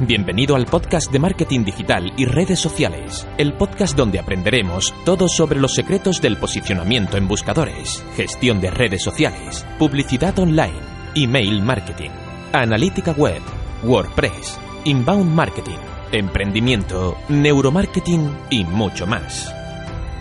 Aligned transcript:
Bienvenido 0.00 0.56
al 0.56 0.64
podcast 0.66 1.12
de 1.12 1.18
marketing 1.18 1.64
digital 1.64 2.12
y 2.16 2.24
redes 2.24 2.58
sociales, 2.58 3.26
el 3.36 3.52
podcast 3.52 3.94
donde 3.94 4.18
aprenderemos 4.18 4.92
todo 5.04 5.28
sobre 5.28 5.60
los 5.60 5.74
secretos 5.74 6.20
del 6.20 6.38
posicionamiento 6.38 7.18
en 7.18 7.28
buscadores, 7.28 8.02
gestión 8.16 8.60
de 8.60 8.70
redes 8.70 9.02
sociales, 9.02 9.66
publicidad 9.78 10.36
online, 10.38 10.80
email 11.14 11.62
marketing, 11.62 12.10
analítica 12.52 13.12
web, 13.12 13.42
WordPress, 13.84 14.58
inbound 14.84 15.30
marketing, 15.30 15.78
emprendimiento, 16.10 17.16
neuromarketing 17.28 18.30
y 18.50 18.64
mucho 18.64 19.06
más. 19.06 19.61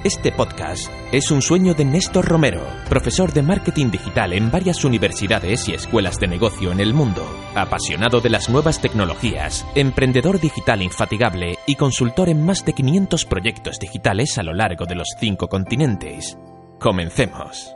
Este 0.04 0.32
podcast 0.32 0.92
es 1.12 1.30
un 1.30 1.44
sueño 1.44 1.76
de 1.76 1.86
Néstor 1.86 2.26
Romero, 2.26 2.66
profesor 2.90 3.34
de 3.34 3.44
marketing 3.44 3.92
digital 3.92 4.34
en 4.34 4.50
varias 4.50 4.84
universidades 4.84 5.70
y 5.70 5.76
escuelas 5.76 6.20
de 6.20 6.28
negocio 6.28 6.72
en 6.72 6.80
el 6.80 6.96
mundo, 6.96 7.24
apasionado 7.54 8.20
de 8.20 8.32
las 8.32 8.50
nuevas 8.50 8.82
tecnologías, 8.82 9.64
emprendedor 9.76 10.40
digital 10.40 10.82
infatigable 10.82 11.60
y 11.68 11.76
consultor 11.76 12.30
en 12.30 12.44
más 12.44 12.66
de 12.66 12.74
500 12.74 13.26
proyectos 13.26 13.78
digitales 13.78 14.40
a 14.40 14.44
lo 14.44 14.56
largo 14.56 14.88
de 14.88 14.96
los 14.96 15.10
cinco 15.20 15.48
continentes. 15.48 16.36
Comencemos. 16.80 17.76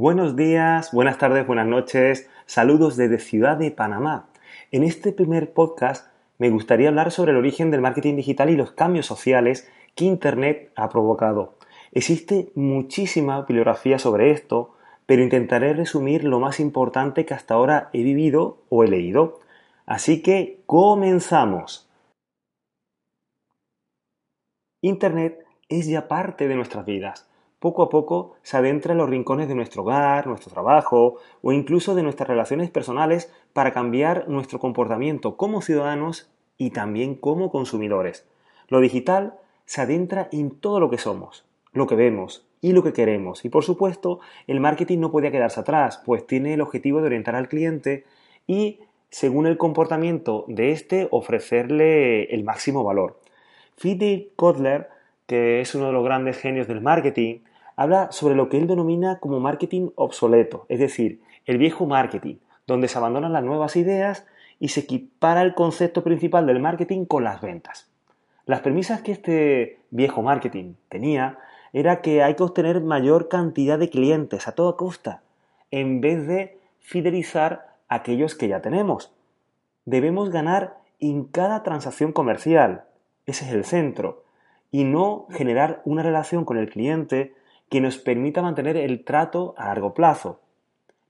Buenos 0.00 0.34
días, 0.34 0.92
buenas 0.92 1.18
tardes, 1.18 1.46
buenas 1.46 1.66
noches. 1.66 2.30
Saludos 2.46 2.96
desde 2.96 3.18
Ciudad 3.18 3.58
de 3.58 3.70
Panamá. 3.70 4.30
En 4.70 4.82
este 4.82 5.12
primer 5.12 5.52
podcast 5.52 6.10
me 6.38 6.48
gustaría 6.48 6.88
hablar 6.88 7.10
sobre 7.10 7.32
el 7.32 7.36
origen 7.36 7.70
del 7.70 7.82
marketing 7.82 8.16
digital 8.16 8.48
y 8.48 8.56
los 8.56 8.72
cambios 8.72 9.04
sociales 9.04 9.70
que 9.94 10.06
Internet 10.06 10.72
ha 10.74 10.88
provocado. 10.88 11.58
Existe 11.92 12.50
muchísima 12.54 13.42
bibliografía 13.42 13.98
sobre 13.98 14.30
esto, 14.30 14.74
pero 15.04 15.22
intentaré 15.22 15.74
resumir 15.74 16.24
lo 16.24 16.40
más 16.40 16.60
importante 16.60 17.26
que 17.26 17.34
hasta 17.34 17.52
ahora 17.52 17.90
he 17.92 18.02
vivido 18.02 18.62
o 18.70 18.84
he 18.84 18.88
leído. 18.88 19.40
Así 19.84 20.22
que 20.22 20.62
comenzamos. 20.64 21.90
Internet 24.80 25.44
es 25.68 25.86
ya 25.88 26.08
parte 26.08 26.48
de 26.48 26.56
nuestras 26.56 26.86
vidas 26.86 27.29
poco 27.60 27.82
a 27.82 27.88
poco 27.90 28.34
se 28.42 28.56
adentra 28.56 28.92
en 28.92 28.98
los 28.98 29.08
rincones 29.08 29.46
de 29.46 29.54
nuestro 29.54 29.82
hogar, 29.82 30.26
nuestro 30.26 30.50
trabajo 30.50 31.18
o 31.42 31.52
incluso 31.52 31.94
de 31.94 32.02
nuestras 32.02 32.28
relaciones 32.28 32.70
personales 32.70 33.32
para 33.52 33.72
cambiar 33.72 34.28
nuestro 34.28 34.58
comportamiento 34.58 35.36
como 35.36 35.62
ciudadanos 35.62 36.30
y 36.56 36.70
también 36.70 37.14
como 37.14 37.50
consumidores. 37.50 38.26
Lo 38.68 38.80
digital 38.80 39.34
se 39.66 39.82
adentra 39.82 40.28
en 40.32 40.50
todo 40.50 40.80
lo 40.80 40.90
que 40.90 40.98
somos, 40.98 41.44
lo 41.72 41.86
que 41.86 41.96
vemos 41.96 42.46
y 42.62 42.72
lo 42.72 42.82
que 42.82 42.92
queremos. 42.92 43.44
Y 43.44 43.50
por 43.50 43.62
supuesto, 43.62 44.20
el 44.46 44.60
marketing 44.60 44.98
no 44.98 45.10
puede 45.10 45.30
quedarse 45.30 45.60
atrás, 45.60 46.02
pues 46.04 46.26
tiene 46.26 46.54
el 46.54 46.60
objetivo 46.60 47.00
de 47.00 47.06
orientar 47.06 47.34
al 47.34 47.48
cliente 47.48 48.04
y, 48.46 48.80
según 49.10 49.46
el 49.46 49.58
comportamiento 49.58 50.44
de 50.48 50.72
éste, 50.72 51.08
ofrecerle 51.10 52.24
el 52.34 52.42
máximo 52.42 52.84
valor. 52.84 53.20
Philip 53.80 54.34
Kotler, 54.36 54.88
que 55.26 55.60
es 55.60 55.74
uno 55.74 55.86
de 55.86 55.92
los 55.92 56.04
grandes 56.04 56.38
genios 56.38 56.66
del 56.66 56.80
marketing, 56.80 57.40
habla 57.80 58.12
sobre 58.12 58.34
lo 58.34 58.50
que 58.50 58.58
él 58.58 58.66
denomina 58.66 59.20
como 59.20 59.40
marketing 59.40 59.88
obsoleto, 59.94 60.66
es 60.68 60.78
decir, 60.78 61.22
el 61.46 61.56
viejo 61.56 61.86
marketing, 61.86 62.36
donde 62.66 62.88
se 62.88 62.98
abandonan 62.98 63.32
las 63.32 63.42
nuevas 63.42 63.74
ideas 63.74 64.26
y 64.58 64.68
se 64.68 64.80
equipara 64.80 65.40
el 65.40 65.54
concepto 65.54 66.04
principal 66.04 66.46
del 66.46 66.60
marketing 66.60 67.06
con 67.06 67.24
las 67.24 67.40
ventas. 67.40 67.88
Las 68.44 68.60
premisas 68.60 69.00
que 69.00 69.12
este 69.12 69.78
viejo 69.90 70.20
marketing 70.20 70.74
tenía 70.90 71.38
era 71.72 72.02
que 72.02 72.22
hay 72.22 72.34
que 72.34 72.42
obtener 72.42 72.82
mayor 72.82 73.30
cantidad 73.30 73.78
de 73.78 73.88
clientes 73.88 74.46
a 74.46 74.52
toda 74.52 74.76
costa, 74.76 75.22
en 75.70 76.02
vez 76.02 76.26
de 76.26 76.58
fidelizar 76.80 77.76
a 77.88 77.94
aquellos 77.94 78.34
que 78.34 78.48
ya 78.48 78.60
tenemos. 78.60 79.10
Debemos 79.86 80.28
ganar 80.28 80.76
en 80.98 81.24
cada 81.24 81.62
transacción 81.62 82.12
comercial, 82.12 82.84
ese 83.24 83.46
es 83.46 83.52
el 83.52 83.64
centro, 83.64 84.22
y 84.70 84.84
no 84.84 85.28
generar 85.30 85.80
una 85.86 86.02
relación 86.02 86.44
con 86.44 86.58
el 86.58 86.68
cliente 86.68 87.39
que 87.70 87.80
nos 87.80 87.96
permita 87.96 88.42
mantener 88.42 88.76
el 88.76 89.04
trato 89.04 89.54
a 89.56 89.66
largo 89.66 89.94
plazo. 89.94 90.40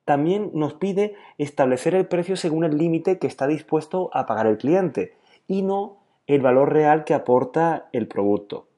También 0.05 0.51
nos 0.55 0.75
pide 0.75 1.15
establecer 1.39 1.95
el 1.95 2.07
precio 2.07 2.37
según 2.37 2.65
el 2.65 2.77
límite 2.77 3.19
que 3.19 3.27
está 3.27 3.47
dispuesto 3.47 4.11
a 4.13 4.27
pagar 4.27 4.47
el 4.47 4.59
cliente 4.59 5.15
y 5.49 5.63
no 5.63 5.99
el 6.27 6.43
valor 6.43 6.73
real 6.73 7.05
que 7.05 7.15
aporta 7.15 7.89
el 7.93 8.07
producto. 8.07 8.69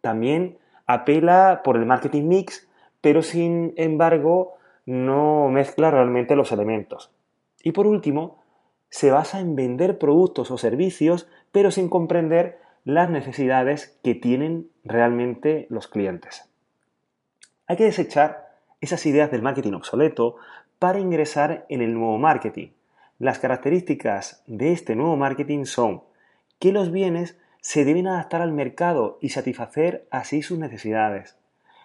También 0.00 0.58
apela 0.86 1.62
por 1.64 1.76
el 1.76 1.86
marketing 1.86 2.24
mix, 2.24 2.68
pero 3.00 3.22
sin 3.22 3.72
embargo 3.76 4.54
no 4.84 5.48
mezcla 5.48 5.90
realmente 5.90 6.36
los 6.36 6.52
elementos. 6.52 7.10
Y 7.62 7.72
por 7.72 7.86
último, 7.86 8.42
se 8.90 9.10
basa 9.10 9.40
en 9.40 9.54
vender 9.54 9.98
productos 9.98 10.50
o 10.50 10.58
servicios, 10.58 11.28
pero 11.52 11.70
sin 11.70 11.88
comprender 11.88 12.58
las 12.84 13.10
necesidades 13.10 13.98
que 14.02 14.14
tienen 14.14 14.70
realmente 14.84 15.66
los 15.68 15.88
clientes. 15.88 16.48
Hay 17.68 17.76
que 17.76 17.84
desechar 17.84 18.48
esas 18.80 19.04
ideas 19.04 19.30
del 19.30 19.42
marketing 19.42 19.74
obsoleto 19.74 20.36
para 20.78 21.00
ingresar 21.00 21.66
en 21.68 21.82
el 21.82 21.92
nuevo 21.92 22.16
marketing. 22.16 22.68
Las 23.18 23.38
características 23.38 24.42
de 24.46 24.72
este 24.72 24.96
nuevo 24.96 25.16
marketing 25.16 25.66
son 25.66 26.02
que 26.58 26.72
los 26.72 26.90
bienes 26.90 27.38
se 27.60 27.84
deben 27.84 28.06
adaptar 28.06 28.40
al 28.40 28.52
mercado 28.52 29.18
y 29.20 29.28
satisfacer 29.28 30.06
así 30.10 30.40
sus 30.40 30.58
necesidades. 30.58 31.36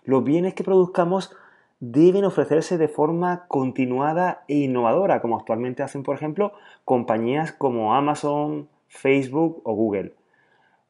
Los 0.06 0.24
bienes 0.24 0.54
que 0.54 0.64
produzcamos 0.64 1.36
deben 1.82 2.24
ofrecerse 2.24 2.78
de 2.78 2.88
forma 2.88 3.46
continuada 3.50 4.46
e 4.48 4.60
innovadora, 4.60 5.22
como 5.22 5.38
actualmente 5.38 5.84
hacen, 5.84 6.04
por 6.04 6.16
ejemplo, 6.16 6.54
compañías 6.86 7.52
como 7.52 7.94
Amazon, 7.94 8.70
Facebook 8.88 9.60
o 9.66 9.74
Google. 9.74 10.14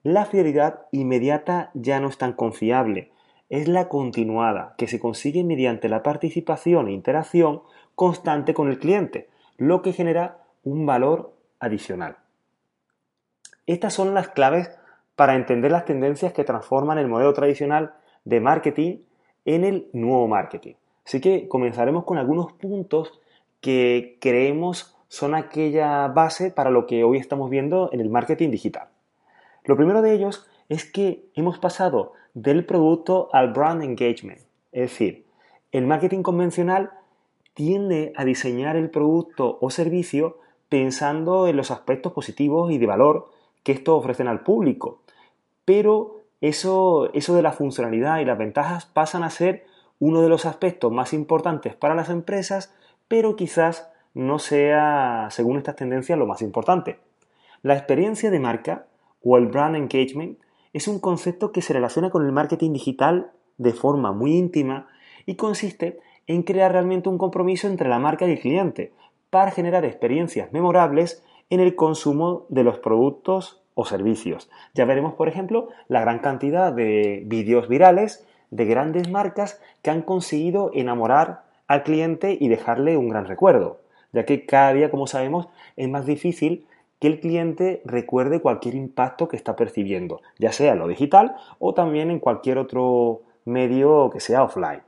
La 0.03 0.25
fidelidad 0.25 0.85
inmediata 0.91 1.71
ya 1.73 1.99
no 1.99 2.09
es 2.09 2.19
tan 2.19 2.33
confiable, 2.33 3.12
es 3.53 3.67
la 3.67 3.87
continuada, 3.87 4.73
que 4.79 4.87
se 4.87 4.99
consigue 4.99 5.43
mediante 5.43 5.87
la 5.87 6.01
participación 6.01 6.87
e 6.87 6.91
interacción 6.91 7.61
constante 7.93 8.55
con 8.55 8.67
el 8.67 8.79
cliente, 8.79 9.29
lo 9.57 9.83
que 9.83 9.93
genera 9.93 10.39
un 10.63 10.87
valor 10.87 11.35
adicional. 11.59 12.17
Estas 13.67 13.93
son 13.93 14.15
las 14.15 14.29
claves 14.29 14.71
para 15.15 15.35
entender 15.35 15.71
las 15.71 15.85
tendencias 15.85 16.33
que 16.33 16.43
transforman 16.43 16.97
el 16.97 17.07
modelo 17.07 17.31
tradicional 17.35 17.93
de 18.25 18.39
marketing 18.39 18.97
en 19.45 19.65
el 19.65 19.87
nuevo 19.93 20.27
marketing. 20.27 20.73
Así 21.05 21.21
que 21.21 21.47
comenzaremos 21.47 22.05
con 22.05 22.17
algunos 22.17 22.53
puntos 22.53 23.21
que 23.61 24.17
creemos 24.19 24.97
son 25.09 25.35
aquella 25.35 26.07
base 26.07 26.49
para 26.49 26.71
lo 26.71 26.87
que 26.87 27.03
hoy 27.03 27.19
estamos 27.19 27.51
viendo 27.51 27.91
en 27.93 27.99
el 27.99 28.09
marketing 28.09 28.49
digital. 28.49 28.87
Lo 29.63 29.77
primero 29.77 30.01
de 30.01 30.11
ellos 30.11 30.49
es 30.69 30.91
que 30.91 31.29
hemos 31.35 31.59
pasado 31.59 32.13
del 32.33 32.65
producto 32.65 33.29
al 33.33 33.53
brand 33.53 33.83
engagement. 33.83 34.39
Es 34.71 34.91
decir, 34.91 35.25
el 35.71 35.85
marketing 35.85 36.23
convencional 36.23 36.91
tiende 37.53 38.13
a 38.15 38.25
diseñar 38.25 38.75
el 38.75 38.89
producto 38.89 39.57
o 39.61 39.69
servicio 39.69 40.39
pensando 40.69 41.47
en 41.47 41.55
los 41.55 41.71
aspectos 41.71 42.13
positivos 42.13 42.71
y 42.71 42.77
de 42.77 42.87
valor 42.87 43.29
que 43.63 43.71
estos 43.71 43.99
ofrecen 43.99 44.27
al 44.27 44.41
público. 44.41 45.01
Pero 45.65 46.21
eso, 46.41 47.11
eso 47.13 47.35
de 47.35 47.41
la 47.41 47.51
funcionalidad 47.51 48.19
y 48.19 48.25
las 48.25 48.37
ventajas 48.37 48.85
pasan 48.85 49.23
a 49.23 49.29
ser 49.29 49.65
uno 49.99 50.21
de 50.21 50.29
los 50.29 50.45
aspectos 50.45 50.91
más 50.91 51.13
importantes 51.13 51.75
para 51.75 51.95
las 51.95 52.09
empresas, 52.09 52.73
pero 53.07 53.35
quizás 53.35 53.89
no 54.13 54.39
sea, 54.39 55.27
según 55.31 55.57
estas 55.57 55.75
tendencias, 55.75 56.19
lo 56.19 56.25
más 56.25 56.41
importante. 56.41 56.99
La 57.61 57.75
experiencia 57.75 58.29
de 58.29 58.39
marca 58.39 58.85
o 59.23 59.37
el 59.37 59.47
brand 59.47 59.75
engagement 59.75 60.39
es 60.73 60.87
un 60.87 60.99
concepto 60.99 61.51
que 61.51 61.61
se 61.61 61.73
relaciona 61.73 62.09
con 62.09 62.25
el 62.25 62.31
marketing 62.31 62.73
digital 62.73 63.31
de 63.57 63.73
forma 63.73 64.11
muy 64.11 64.35
íntima 64.35 64.87
y 65.25 65.35
consiste 65.35 65.99
en 66.27 66.43
crear 66.43 66.71
realmente 66.71 67.09
un 67.09 67.17
compromiso 67.17 67.67
entre 67.67 67.89
la 67.89 67.99
marca 67.99 68.27
y 68.27 68.31
el 68.31 68.39
cliente 68.39 68.91
para 69.29 69.51
generar 69.51 69.85
experiencias 69.85 70.51
memorables 70.51 71.23
en 71.49 71.59
el 71.59 71.75
consumo 71.75 72.45
de 72.49 72.63
los 72.63 72.79
productos 72.79 73.61
o 73.75 73.85
servicios. 73.85 74.49
Ya 74.73 74.85
veremos, 74.85 75.13
por 75.13 75.27
ejemplo, 75.27 75.69
la 75.87 76.01
gran 76.01 76.19
cantidad 76.19 76.73
de 76.73 77.23
vídeos 77.25 77.67
virales 77.67 78.25
de 78.51 78.65
grandes 78.65 79.09
marcas 79.09 79.61
que 79.81 79.91
han 79.91 80.01
conseguido 80.01 80.71
enamorar 80.73 81.43
al 81.67 81.83
cliente 81.83 82.37
y 82.39 82.49
dejarle 82.49 82.97
un 82.97 83.09
gran 83.09 83.25
recuerdo, 83.25 83.79
ya 84.11 84.25
que 84.25 84.45
cada 84.45 84.73
día, 84.73 84.91
como 84.91 85.07
sabemos, 85.07 85.47
es 85.75 85.89
más 85.89 86.05
difícil 86.05 86.67
que 87.03 87.07
el 87.07 87.19
cliente 87.19 87.81
recuerde 87.83 88.39
cualquier 88.39 88.75
impacto 88.75 89.27
que 89.27 89.35
está 89.35 89.57
percibiendo, 89.57 90.21
ya 90.39 90.53
sea 90.53 90.71
en 90.71 90.79
lo 90.79 90.87
digital 90.87 91.35
o 91.59 91.73
también 91.73 92.09
en 92.09 92.19
cualquier 92.19 92.57
otro 92.57 93.23
medio 93.43 94.09
que 94.09 94.21
sea 94.21 94.41
offline. 94.41 94.83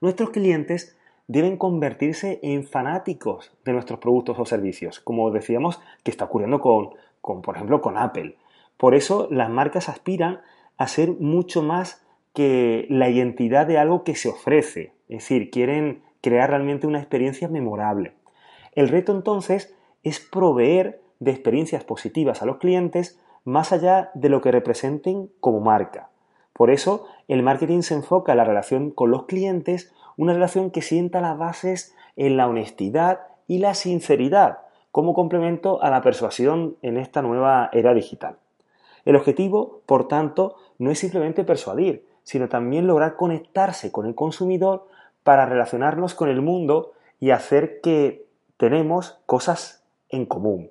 Nuestros 0.00 0.30
clientes 0.30 0.96
deben 1.28 1.58
convertirse 1.58 2.40
en 2.42 2.66
fanáticos 2.66 3.52
de 3.66 3.74
nuestros 3.74 3.98
productos 3.98 4.38
o 4.38 4.46
servicios, 4.46 4.98
como 4.98 5.30
decíamos 5.30 5.78
que 6.04 6.10
está 6.10 6.24
ocurriendo 6.24 6.62
con, 6.62 6.94
con 7.20 7.42
por 7.42 7.56
ejemplo, 7.56 7.82
con 7.82 7.98
Apple. 7.98 8.38
Por 8.78 8.94
eso 8.94 9.28
las 9.30 9.50
marcas 9.50 9.90
aspiran 9.90 10.40
a 10.78 10.88
ser 10.88 11.10
mucho 11.10 11.62
más 11.62 12.02
que 12.32 12.86
la 12.88 13.10
identidad 13.10 13.66
de 13.66 13.76
algo 13.76 14.04
que 14.04 14.14
se 14.14 14.30
ofrece, 14.30 14.94
es 15.10 15.18
decir, 15.18 15.50
quieren 15.50 16.00
crear 16.22 16.48
realmente 16.48 16.86
una 16.86 17.00
experiencia 17.00 17.46
memorable. 17.48 18.14
El 18.72 18.88
reto 18.88 19.12
entonces 19.12 19.76
es 20.04 20.20
proveer 20.20 21.00
de 21.18 21.32
experiencias 21.32 21.82
positivas 21.84 22.42
a 22.42 22.46
los 22.46 22.58
clientes 22.58 23.18
más 23.44 23.72
allá 23.72 24.10
de 24.14 24.28
lo 24.28 24.40
que 24.40 24.52
representen 24.52 25.30
como 25.40 25.60
marca. 25.60 26.10
Por 26.52 26.70
eso, 26.70 27.06
el 27.26 27.42
marketing 27.42 27.82
se 27.82 27.94
enfoca 27.94 28.32
en 28.32 28.38
la 28.38 28.44
relación 28.44 28.90
con 28.90 29.10
los 29.10 29.24
clientes, 29.24 29.92
una 30.16 30.32
relación 30.32 30.70
que 30.70 30.82
sienta 30.82 31.20
las 31.20 31.36
bases 31.36 31.94
en 32.16 32.36
la 32.36 32.46
honestidad 32.46 33.20
y 33.48 33.58
la 33.58 33.74
sinceridad, 33.74 34.58
como 34.92 35.14
complemento 35.14 35.82
a 35.82 35.90
la 35.90 36.02
persuasión 36.02 36.76
en 36.80 36.96
esta 36.96 37.20
nueva 37.20 37.68
era 37.72 37.92
digital. 37.92 38.36
El 39.04 39.16
objetivo, 39.16 39.82
por 39.86 40.08
tanto, 40.08 40.56
no 40.78 40.90
es 40.90 41.00
simplemente 41.00 41.44
persuadir, 41.44 42.06
sino 42.22 42.48
también 42.48 42.86
lograr 42.86 43.16
conectarse 43.16 43.92
con 43.92 44.06
el 44.06 44.14
consumidor 44.14 44.86
para 45.24 45.46
relacionarnos 45.46 46.14
con 46.14 46.28
el 46.28 46.40
mundo 46.40 46.92
y 47.20 47.30
hacer 47.30 47.80
que 47.80 48.26
tenemos 48.56 49.18
cosas 49.26 49.83
en 50.08 50.26
común. 50.26 50.70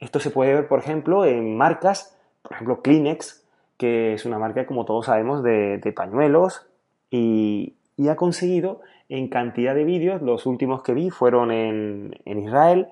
Esto 0.00 0.20
se 0.20 0.30
puede 0.30 0.54
ver, 0.54 0.68
por 0.68 0.78
ejemplo, 0.78 1.24
en 1.24 1.56
marcas, 1.56 2.16
por 2.42 2.52
ejemplo, 2.52 2.82
Kleenex, 2.82 3.44
que 3.76 4.14
es 4.14 4.24
una 4.24 4.38
marca, 4.38 4.66
como 4.66 4.84
todos 4.84 5.06
sabemos, 5.06 5.42
de, 5.42 5.92
pañuelos 5.94 6.66
y, 7.10 7.74
ha 8.08 8.16
conseguido 8.16 8.80
en 9.08 9.28
cantidad 9.28 9.74
de 9.74 9.84
vídeos, 9.84 10.22
los 10.22 10.46
últimos 10.46 10.82
que 10.82 10.94
vi 10.94 11.10
fueron 11.10 11.50
en, 11.50 12.14
Israel, 12.24 12.88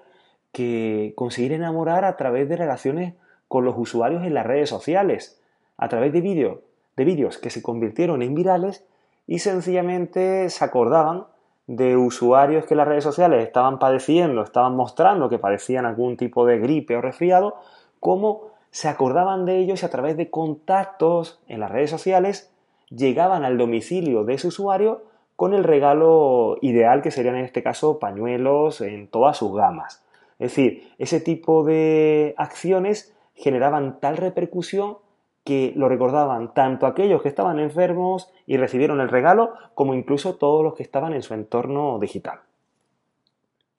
que 0.53 1.13
conseguir 1.17 1.53
enamorar 1.53 2.05
a 2.05 2.17
través 2.17 2.49
de 2.49 2.57
relaciones 2.57 3.15
con 3.49 3.65
los 3.65 3.77
usuarios 3.79 4.25
en 4.25 4.35
las 4.35 4.47
redes 4.47 4.69
sociales, 4.69 5.41
a 5.77 5.89
través 5.89 6.13
de 6.13 6.21
vídeos 6.21 6.59
de 6.97 7.05
vídeos 7.05 7.39
que 7.39 7.51
se 7.51 7.63
convirtieron 7.63 8.23
en 8.23 8.35
virales 8.35 8.85
y 9.27 9.41
sencillamente 9.41 10.51
se 10.51 10.65
acordaban 10.65 11.27
de 11.67 11.97
usuarios 11.97 12.65
que 12.65 12.75
las 12.75 12.87
redes 12.87 13.05
sociales 13.05 13.45
estaban 13.45 13.79
padeciendo, 13.79 14.43
estaban 14.43 14.77
mostrando 14.77 15.29
que 15.29 15.39
padecían 15.39 15.85
algún 15.85 16.17
tipo 16.17 16.47
de 16.47 16.59
gripe 16.59 16.97
o 16.97 17.01
resfriado, 17.01 17.57
cómo 17.99 18.51
se 18.71 18.89
acordaban 18.89 19.47
de 19.47 19.59
ellos 19.59 19.83
y 19.83 19.87
a 19.87 19.91
través 19.91 20.17
de 20.17 20.31
contactos 20.31 21.41
en 21.49 21.61
las 21.61 21.71
redes 21.71 21.91
sociales 21.91 22.53
llegaban 22.91 23.45
al 23.45 23.59
domicilio 23.59 24.25
de 24.25 24.35
ese 24.35 24.49
usuario 24.49 25.03
con 25.35 25.55
el 25.55 25.65
regalo 25.65 26.57
ideal 26.63 27.03
que 27.03 27.11
serían 27.11 27.37
en 27.37 27.45
este 27.45 27.63
caso 27.63 27.99
pañuelos 27.99 28.81
en 28.81 29.09
todas 29.09 29.37
sus 29.37 29.55
gamas. 29.55 30.05
Es 30.39 30.53
decir, 30.53 30.93
ese 30.99 31.21
tipo 31.21 31.65
de 31.65 32.35
acciones 32.37 33.15
generaban 33.35 33.99
tal 34.01 34.17
repercusión 34.17 34.99
que 35.47 35.73
lo 35.77 35.89
recordaban 35.89 36.53
tanto 36.55 36.87
aquellos 36.87 37.23
que 37.23 37.29
estaban 37.29 37.61
enfermos 37.61 38.29
y 38.47 38.57
recibieron 38.57 39.01
el 39.01 39.09
regalo, 39.09 39.55
como 39.75 39.95
incluso 39.95 40.35
todos 40.35 40.65
los 40.65 40.75
que 40.75 40.83
estaban 40.83 41.15
en 41.15 41.23
su 41.23 41.35
entorno 41.35 42.01
digital. 42.01 42.41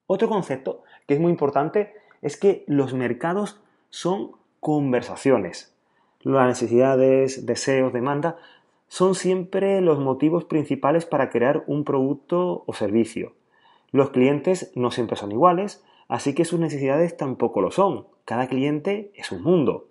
Otro 0.08 0.30
concepto 0.30 0.84
que 1.06 1.16
es 1.16 1.20
muy 1.20 1.30
importante 1.30 1.94
es 2.22 2.38
que 2.38 2.64
los 2.68 2.94
mercados 2.94 3.60
son 3.90 4.32
conversaciones. 4.62 5.76
Las 6.22 6.48
necesidades, 6.48 7.46
deseos, 7.46 7.92
demanda 7.92 8.38
son 8.88 9.14
siempre 9.14 9.82
los 9.82 10.00
motivos 10.00 10.46
principales 10.46 11.06
para 11.06 11.30
crear 11.30 11.66
un 11.68 11.84
producto 11.84 12.64
o 12.66 12.74
servicio. 12.74 13.34
Los 13.92 14.12
clientes 14.12 14.72
no 14.74 14.90
siempre 14.90 15.18
son 15.18 15.34
iguales, 15.34 15.84
así 16.08 16.34
que 16.34 16.46
sus 16.46 16.62
necesidades 16.62 17.18
tampoco 17.18 17.60
lo 17.60 17.72
son. 17.72 18.08
Cada 18.24 18.48
cliente 18.48 19.12
es 19.16 19.34
un 19.34 19.44
mundo. 19.44 19.90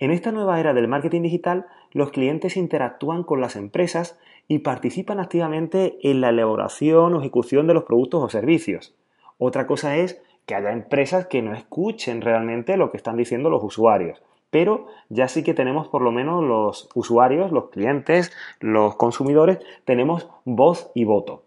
En 0.00 0.10
esta 0.10 0.32
nueva 0.32 0.58
era 0.58 0.72
del 0.72 0.88
marketing 0.88 1.20
digital, 1.20 1.66
los 1.92 2.10
clientes 2.10 2.56
interactúan 2.56 3.22
con 3.22 3.42
las 3.42 3.54
empresas 3.54 4.18
y 4.48 4.60
participan 4.60 5.20
activamente 5.20 5.98
en 6.02 6.22
la 6.22 6.30
elaboración 6.30 7.14
o 7.14 7.20
ejecución 7.20 7.66
de 7.66 7.74
los 7.74 7.84
productos 7.84 8.24
o 8.24 8.30
servicios. 8.30 8.94
Otra 9.36 9.66
cosa 9.66 9.98
es 9.98 10.22
que 10.46 10.54
haya 10.54 10.72
empresas 10.72 11.26
que 11.26 11.42
no 11.42 11.52
escuchen 11.52 12.22
realmente 12.22 12.78
lo 12.78 12.90
que 12.90 12.96
están 12.96 13.18
diciendo 13.18 13.50
los 13.50 13.62
usuarios. 13.62 14.22
Pero 14.48 14.86
ya 15.10 15.28
sí 15.28 15.44
que 15.44 15.52
tenemos 15.52 15.88
por 15.88 16.00
lo 16.00 16.12
menos 16.12 16.42
los 16.42 16.88
usuarios, 16.94 17.52
los 17.52 17.68
clientes, 17.68 18.32
los 18.58 18.96
consumidores, 18.96 19.58
tenemos 19.84 20.28
voz 20.46 20.90
y 20.94 21.04
voto. 21.04 21.44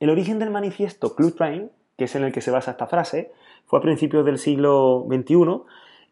El 0.00 0.08
origen 0.08 0.38
del 0.38 0.50
manifiesto 0.50 1.14
Club 1.14 1.36
Train, 1.36 1.70
que 1.98 2.04
es 2.04 2.14
en 2.16 2.24
el 2.24 2.32
que 2.32 2.40
se 2.40 2.50
basa 2.50 2.70
esta 2.70 2.86
frase, 2.86 3.30
fue 3.66 3.78
a 3.78 3.82
principios 3.82 4.24
del 4.24 4.38
siglo 4.38 5.06
XXI 5.06 5.64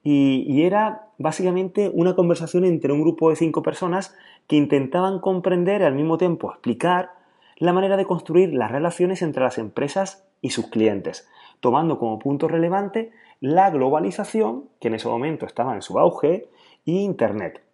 y, 0.08 0.62
era 0.62 1.08
básicamente 1.18 1.90
una 1.92 2.14
conversación 2.14 2.64
entre 2.64 2.92
un 2.92 3.00
grupo 3.02 3.28
de 3.28 3.34
cinco 3.34 3.62
personas 3.62 4.14
que 4.46 4.54
intentaban 4.54 5.18
comprender 5.18 5.80
y 5.80 5.84
al 5.84 5.96
mismo 5.96 6.16
tiempo 6.16 6.52
explicar 6.52 7.10
la 7.56 7.72
manera 7.72 7.96
de 7.96 8.04
construir 8.04 8.54
las 8.54 8.70
relaciones 8.70 9.20
entre 9.22 9.42
las 9.42 9.58
empresas 9.58 10.28
y 10.40 10.50
sus 10.50 10.68
clientes, 10.68 11.28
tomando 11.58 11.98
como 11.98 12.20
punto 12.20 12.46
relevante 12.46 13.10
la 13.40 13.68
globalización, 13.70 14.68
que 14.80 14.88
en 14.88 14.94
ese 14.94 15.08
momento 15.08 15.44
estaba 15.44 15.74
en 15.74 15.82
su 15.82 15.98
auge, 15.98 16.46
y 16.84 17.00
Internet. 17.00 17.64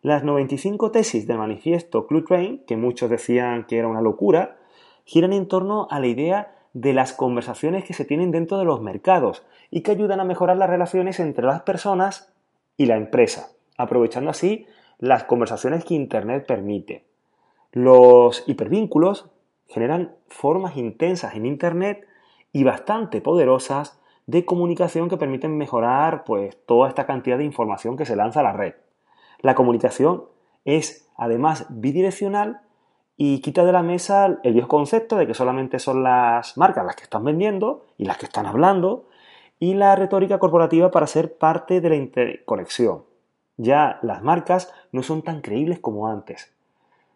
Las 0.00 0.24
95 0.24 0.90
tesis 0.90 1.26
del 1.26 1.36
manifiesto 1.36 2.06
Club 2.06 2.26
Train, 2.26 2.64
que 2.66 2.78
muchos 2.78 3.10
decían 3.10 3.66
que 3.66 3.76
era 3.76 3.88
una 3.88 4.00
locura, 4.00 4.56
giran 5.04 5.34
en 5.34 5.48
torno 5.48 5.86
a 5.90 6.00
la 6.00 6.06
idea 6.06 6.54
de 6.74 6.92
las 6.92 7.12
conversaciones 7.12 7.84
que 7.84 7.94
se 7.94 8.04
tienen 8.04 8.32
dentro 8.32 8.58
de 8.58 8.64
los 8.64 8.82
mercados 8.82 9.46
y 9.70 9.80
que 9.80 9.92
ayudan 9.92 10.20
a 10.20 10.24
mejorar 10.24 10.56
las 10.56 10.68
relaciones 10.68 11.20
entre 11.20 11.46
las 11.46 11.62
personas 11.62 12.32
y 12.76 12.86
la 12.86 12.96
empresa, 12.96 13.48
aprovechando 13.78 14.30
así 14.30 14.66
las 14.98 15.24
conversaciones 15.24 15.84
que 15.84 15.94
Internet 15.94 16.46
permite. 16.46 17.04
Los 17.72 18.44
hipervínculos 18.46 19.30
generan 19.68 20.16
formas 20.28 20.76
intensas 20.76 21.34
en 21.36 21.46
Internet 21.46 22.06
y 22.52 22.64
bastante 22.64 23.20
poderosas 23.20 24.00
de 24.26 24.44
comunicación 24.44 25.08
que 25.08 25.16
permiten 25.16 25.56
mejorar 25.56 26.24
pues, 26.24 26.56
toda 26.66 26.88
esta 26.88 27.06
cantidad 27.06 27.38
de 27.38 27.44
información 27.44 27.96
que 27.96 28.06
se 28.06 28.16
lanza 28.16 28.40
a 28.40 28.44
la 28.44 28.52
red. 28.52 28.74
La 29.40 29.54
comunicación 29.54 30.24
es 30.64 31.08
además 31.16 31.66
bidireccional 31.68 32.62
y 33.16 33.40
quita 33.40 33.64
de 33.64 33.72
la 33.72 33.82
mesa 33.82 34.38
el 34.42 34.52
viejo 34.52 34.68
concepto 34.68 35.16
de 35.16 35.26
que 35.26 35.34
solamente 35.34 35.78
son 35.78 36.02
las 36.02 36.56
marcas 36.56 36.84
las 36.84 36.96
que 36.96 37.04
están 37.04 37.24
vendiendo 37.24 37.86
y 37.96 38.04
las 38.04 38.18
que 38.18 38.26
están 38.26 38.46
hablando 38.46 39.08
y 39.60 39.74
la 39.74 39.94
retórica 39.94 40.38
corporativa 40.38 40.90
para 40.90 41.06
ser 41.06 41.36
parte 41.38 41.80
de 41.80 41.88
la 41.88 41.96
interconexión. 41.96 43.04
Ya 43.56 43.98
las 44.02 44.22
marcas 44.22 44.72
no 44.90 45.02
son 45.02 45.22
tan 45.22 45.40
creíbles 45.40 45.78
como 45.78 46.08
antes. 46.08 46.52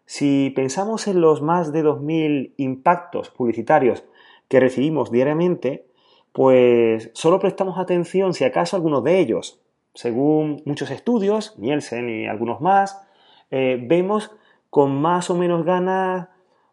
Si 0.05 0.51
pensamos 0.55 1.07
en 1.07 1.21
los 1.21 1.41
más 1.41 1.71
de 1.71 1.83
2.000 1.83 2.53
impactos 2.57 3.29
publicitarios 3.29 4.03
que 4.47 4.59
recibimos 4.59 5.11
diariamente, 5.11 5.85
pues 6.31 7.11
solo 7.13 7.39
prestamos 7.39 7.77
atención 7.77 8.33
si 8.33 8.45
acaso 8.45 8.75
algunos 8.75 9.03
de 9.03 9.19
ellos. 9.19 9.61
Según 9.93 10.63
muchos 10.65 10.91
estudios, 10.91 11.59
Nielsen 11.59 12.09
y 12.09 12.27
algunos 12.27 12.61
más, 12.61 13.05
eh, 13.51 13.77
vemos 13.81 14.31
con 14.69 15.01
más 15.01 15.29
o 15.29 15.35
menos 15.35 15.65
ganas 15.65 16.29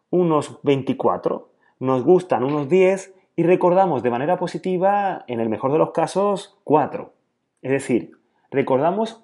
unos 0.09 0.59
24, 0.63 1.49
nos 1.79 2.03
gustan 2.03 2.43
unos 2.43 2.69
10 2.69 3.13
y 3.35 3.43
recordamos 3.43 4.03
de 4.03 4.09
manera 4.09 4.37
positiva, 4.37 5.23
en 5.27 5.39
el 5.39 5.49
mejor 5.49 5.71
de 5.71 5.77
los 5.77 5.91
casos, 5.91 6.57
4. 6.63 7.13
Es 7.61 7.71
decir, 7.71 8.17
recordamos 8.49 9.23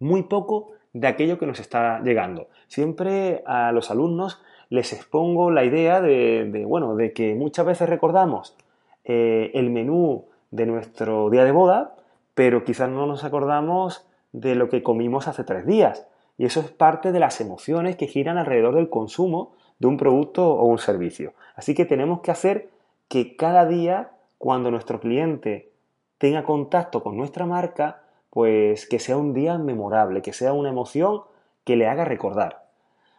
muy 0.00 0.22
poco 0.22 0.72
de 0.92 1.06
aquello 1.06 1.38
que 1.38 1.46
nos 1.46 1.60
está 1.60 2.00
llegando. 2.00 2.48
Siempre 2.66 3.42
a 3.46 3.72
los 3.72 3.90
alumnos 3.90 4.42
les 4.68 4.92
expongo 4.92 5.50
la 5.50 5.64
idea 5.64 6.00
de, 6.00 6.64
bueno, 6.66 6.94
de 6.94 7.12
que 7.12 7.34
muchas 7.34 7.64
veces 7.64 7.88
recordamos 7.88 8.56
eh, 9.04 9.50
el 9.54 9.70
menú 9.70 10.26
de 10.50 10.66
nuestro 10.66 11.30
día 11.30 11.44
de 11.44 11.52
boda, 11.52 11.96
pero 12.34 12.64
quizás 12.64 12.90
no 12.90 13.06
nos 13.06 13.24
acordamos 13.24 14.06
de 14.32 14.54
lo 14.54 14.68
que 14.68 14.82
comimos 14.82 15.26
hace 15.26 15.44
tres 15.44 15.66
días. 15.66 16.06
Y 16.38 16.46
eso 16.46 16.60
es 16.60 16.70
parte 16.70 17.12
de 17.12 17.20
las 17.20 17.40
emociones 17.40 17.96
que 17.96 18.06
giran 18.06 18.38
alrededor 18.38 18.76
del 18.76 18.88
consumo 18.88 19.56
de 19.78 19.88
un 19.88 19.96
producto 19.96 20.54
o 20.54 20.64
un 20.64 20.78
servicio. 20.78 21.34
Así 21.56 21.74
que 21.74 21.84
tenemos 21.84 22.20
que 22.20 22.30
hacer 22.30 22.70
que 23.08 23.36
cada 23.36 23.66
día, 23.66 24.12
cuando 24.38 24.70
nuestro 24.70 25.00
cliente 25.00 25.70
tenga 26.18 26.44
contacto 26.44 27.02
con 27.02 27.16
nuestra 27.16 27.44
marca, 27.44 28.02
pues 28.30 28.86
que 28.86 28.98
sea 28.98 29.16
un 29.16 29.34
día 29.34 29.58
memorable, 29.58 30.22
que 30.22 30.32
sea 30.32 30.52
una 30.52 30.68
emoción 30.68 31.22
que 31.64 31.76
le 31.76 31.86
haga 31.86 32.04
recordar. 32.04 32.68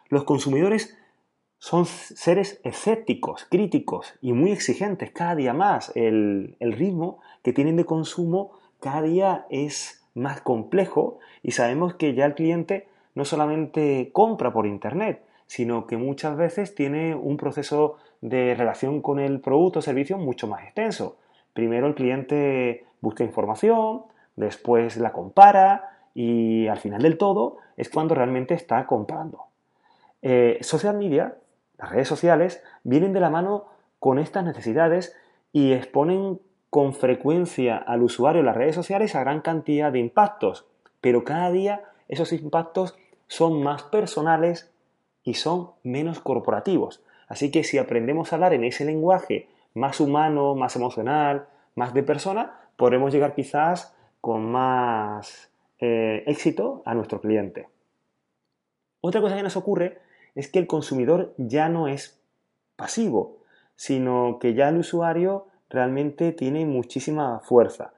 Los 0.08 0.24
consumidores 0.24 0.96
son 1.58 1.84
seres 1.84 2.60
escépticos, 2.64 3.46
críticos 3.50 4.14
y 4.22 4.32
muy 4.32 4.50
exigentes 4.50 5.10
cada 5.10 5.34
día 5.34 5.52
más. 5.52 5.92
El, 5.94 6.56
el, 6.58 6.72
ritmo 6.72 7.20
que 7.42 7.52
tienen 7.52 7.76
de 7.76 7.84
consumo 7.84 8.52
cada 8.80 9.02
día 9.02 9.46
es 9.50 10.02
más 10.14 10.40
complejo 10.40 11.18
y 11.42 11.52
sabemos 11.52 11.94
que 11.94 12.14
ya 12.14 12.24
el 12.24 12.34
cliente 12.34 12.88
no 13.20 13.26
solamente 13.26 14.08
compra 14.14 14.50
por 14.50 14.66
Internet, 14.66 15.22
sino 15.46 15.86
que 15.86 15.98
muchas 15.98 16.38
veces 16.38 16.74
tiene 16.74 17.14
un 17.14 17.36
proceso 17.36 17.98
de 18.22 18.54
relación 18.54 19.02
con 19.02 19.20
el 19.20 19.40
producto 19.40 19.80
o 19.80 19.82
servicio 19.82 20.16
mucho 20.16 20.46
más 20.46 20.64
extenso. 20.64 21.18
Primero 21.52 21.86
el 21.86 21.94
cliente 21.94 22.86
busca 23.02 23.22
información, 23.22 24.04
después 24.36 24.96
la 24.96 25.12
compara 25.12 25.98
y 26.14 26.66
al 26.68 26.78
final 26.78 27.02
del 27.02 27.18
todo 27.18 27.58
es 27.76 27.90
cuando 27.90 28.14
realmente 28.14 28.54
está 28.54 28.86
comprando. 28.86 29.48
Eh, 30.22 30.56
social 30.62 30.96
media, 30.96 31.36
las 31.76 31.90
redes 31.90 32.08
sociales, 32.08 32.62
vienen 32.84 33.12
de 33.12 33.20
la 33.20 33.28
mano 33.28 33.66
con 33.98 34.18
estas 34.18 34.46
necesidades 34.46 35.14
y 35.52 35.74
exponen 35.74 36.40
con 36.70 36.94
frecuencia 36.94 37.76
al 37.76 38.02
usuario 38.02 38.42
las 38.42 38.56
redes 38.56 38.76
sociales 38.76 39.14
a 39.14 39.20
gran 39.20 39.42
cantidad 39.42 39.92
de 39.92 39.98
impactos, 39.98 40.64
pero 41.02 41.22
cada 41.22 41.50
día 41.50 41.84
esos 42.10 42.32
impactos 42.32 42.96
son 43.30 43.62
más 43.62 43.84
personales 43.84 44.72
y 45.22 45.34
son 45.34 45.70
menos 45.84 46.18
corporativos. 46.18 47.00
Así 47.28 47.52
que 47.52 47.62
si 47.62 47.78
aprendemos 47.78 48.32
a 48.32 48.36
hablar 48.36 48.54
en 48.54 48.64
ese 48.64 48.84
lenguaje 48.84 49.48
más 49.72 50.00
humano, 50.00 50.56
más 50.56 50.74
emocional, 50.74 51.46
más 51.76 51.94
de 51.94 52.02
persona, 52.02 52.58
podremos 52.76 53.12
llegar 53.12 53.36
quizás 53.36 53.94
con 54.20 54.50
más 54.50 55.48
eh, 55.78 56.24
éxito 56.26 56.82
a 56.84 56.94
nuestro 56.94 57.20
cliente. 57.20 57.68
Otra 59.00 59.20
cosa 59.20 59.36
que 59.36 59.44
nos 59.44 59.56
ocurre 59.56 60.00
es 60.34 60.50
que 60.50 60.58
el 60.58 60.66
consumidor 60.66 61.32
ya 61.38 61.68
no 61.68 61.86
es 61.86 62.20
pasivo, 62.74 63.38
sino 63.76 64.40
que 64.40 64.54
ya 64.54 64.70
el 64.70 64.78
usuario 64.78 65.46
realmente 65.68 66.32
tiene 66.32 66.66
muchísima 66.66 67.38
fuerza. 67.44 67.92